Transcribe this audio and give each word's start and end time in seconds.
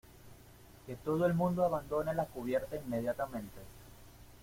que 0.87 0.95
todo 0.95 1.27
el 1.27 1.35
mundo 1.35 1.63
abandone 1.63 2.15
la 2.15 2.25
cubierta 2.25 2.75
inmediatamente. 2.75 3.59